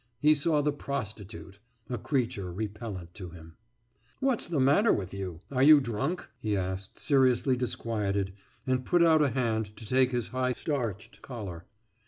He 0.19 0.33
saw 0.33 0.63
the 0.63 0.71
prostitute 0.71 1.59
a 1.87 1.99
creature 1.99 2.51
repellant 2.51 3.13
to 3.13 3.29
him. 3.29 3.53
»What's 4.19 4.47
the 4.47 4.59
matter 4.59 4.91
with 4.91 5.13
you? 5.13 5.41
Are 5.51 5.61
you 5.61 5.79
drunk?« 5.79 6.27
he 6.39 6.57
asked, 6.57 6.97
seriously 6.97 7.55
disquieted, 7.55 8.33
and 8.65 8.83
put 8.83 9.03
out 9.03 9.21
a 9.21 9.29
hand 9.29 9.77
to 9.77 9.85
take 9.85 10.09
his 10.09 10.29
high 10.29 10.53
starched 10.53 11.21
collar. 11.21 11.65